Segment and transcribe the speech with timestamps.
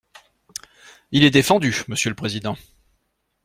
[1.11, 2.57] Il est défendu, monsieur le Président.